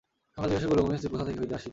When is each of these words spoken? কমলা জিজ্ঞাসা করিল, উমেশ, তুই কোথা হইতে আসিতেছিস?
কমলা 0.33 0.47
জিজ্ঞাসা 0.51 0.67
করিল, 0.69 0.79
উমেশ, 0.85 0.99
তুই 1.01 1.09
কোথা 1.13 1.23
হইতে 1.27 1.37
আসিতেছিস? 1.41 1.69